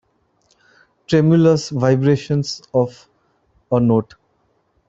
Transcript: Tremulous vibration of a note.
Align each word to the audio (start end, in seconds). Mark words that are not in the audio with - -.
Tremulous 1.05 1.69
vibration 1.69 2.41
of 2.73 3.07
a 3.71 3.79
note. 3.79 4.15